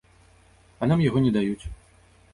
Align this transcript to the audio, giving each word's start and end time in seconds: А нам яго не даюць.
А 0.81 0.89
нам 0.91 1.05
яго 1.09 1.23
не 1.27 1.31
даюць. 1.39 1.65